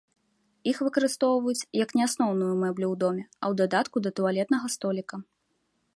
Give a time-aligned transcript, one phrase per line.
[0.69, 5.15] Іх выкарыстоўваюць як не асноўную мэблю ў доме, а ў дадатку да туалетнага століка.